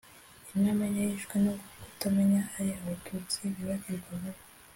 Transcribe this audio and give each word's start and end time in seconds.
intamenya 0.53 1.01
yishwe 1.09 1.35
no 1.45 1.53
kutamenya! 1.81 2.41
ari 2.57 2.71
abatutsi 2.79 3.39
bibagirwa 3.53 4.11
vuba 4.21 4.39